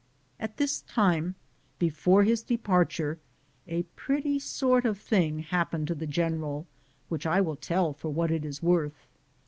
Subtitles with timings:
[0.39, 1.35] At this time,
[1.77, 3.19] before his departure,
[3.67, 6.65] a pretty sort of thing happened to the general,
[7.07, 9.05] which I will tell for what it is worth.